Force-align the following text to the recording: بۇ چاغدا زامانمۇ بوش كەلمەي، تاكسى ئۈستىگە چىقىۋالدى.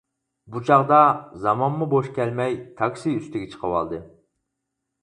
بۇ 0.53 0.61
چاغدا 0.69 1.01
زامانمۇ 1.43 1.89
بوش 1.93 2.09
كەلمەي، 2.17 2.59
تاكسى 2.81 3.17
ئۈستىگە 3.21 3.53
چىقىۋالدى. 3.55 4.07